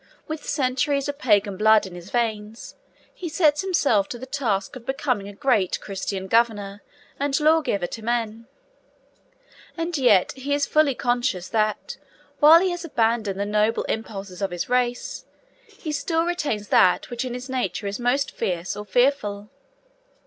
With 0.27 0.43
centuries 0.49 1.07
of 1.07 1.19
Pagan 1.19 1.57
blood 1.57 1.85
in 1.85 1.93
his 1.93 2.09
veins, 2.09 2.73
he 3.13 3.29
sets 3.29 3.61
himself 3.61 4.07
to 4.09 4.17
the 4.17 4.25
task 4.25 4.75
of 4.75 4.83
becoming 4.83 5.27
a 5.29 5.33
great 5.33 5.79
Christian 5.79 6.25
governor 6.25 6.81
and 7.19 7.39
lawgiver 7.39 7.85
to 7.85 8.01
men; 8.01 8.47
and 9.77 9.95
yet 9.99 10.31
he 10.31 10.55
is 10.55 10.65
fully 10.65 10.95
conscious 10.95 11.49
that, 11.49 11.97
while 12.39 12.61
he 12.61 12.71
has 12.71 12.83
abandoned 12.83 13.39
the 13.39 13.45
noble 13.45 13.83
impulses 13.83 14.41
of 14.41 14.49
his 14.49 14.67
race, 14.67 15.25
he 15.67 15.91
still 15.91 16.25
retains 16.25 16.69
that 16.69 17.11
which 17.11 17.23
in 17.23 17.35
his 17.35 17.47
nature 17.47 17.85
is 17.85 17.99
most 17.99 18.31
fierce 18.31 18.75
or 18.75 18.85
fearful. 18.85 19.51